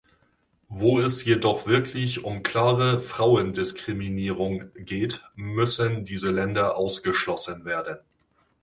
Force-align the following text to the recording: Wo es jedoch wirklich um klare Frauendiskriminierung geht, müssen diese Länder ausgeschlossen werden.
Wo 0.67 0.99
es 0.99 1.25
jedoch 1.25 1.67
wirklich 1.67 2.23
um 2.23 2.41
klare 2.41 2.99
Frauendiskriminierung 2.99 4.71
geht, 4.73 5.21
müssen 5.35 6.05
diese 6.05 6.31
Länder 6.31 6.75
ausgeschlossen 6.75 7.65
werden. 7.65 7.97